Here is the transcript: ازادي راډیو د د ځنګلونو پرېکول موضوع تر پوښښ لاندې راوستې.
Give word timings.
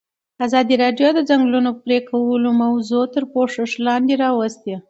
ازادي 0.45 0.75
راډیو 0.83 1.07
د 1.13 1.15
د 1.17 1.19
ځنګلونو 1.29 1.69
پرېکول 1.83 2.43
موضوع 2.63 3.03
تر 3.13 3.23
پوښښ 3.33 3.69
لاندې 3.85 4.13
راوستې. 4.23 4.75